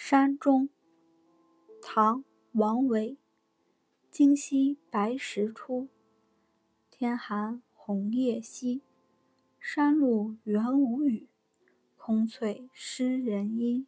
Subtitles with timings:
[0.00, 0.68] 山中。
[1.82, 3.18] 唐王维
[4.12, 5.88] 荆溪白石出
[6.88, 8.82] 天寒红叶稀
[9.58, 11.26] 山路元无雨
[11.96, 13.86] 空翠湿人衣